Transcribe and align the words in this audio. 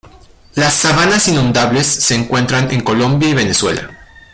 Las 0.55 0.77
sabanas 0.77 1.27
inundables 1.27 1.85
se 1.85 2.15
encuentran 2.15 2.71
en 2.71 2.81
Colombia 2.81 3.29
y 3.29 3.35
Venezuela. 3.35 3.87